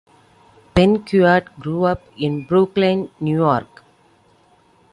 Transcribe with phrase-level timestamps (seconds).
[0.73, 3.83] Benguiat grew up in Brooklyn, New York.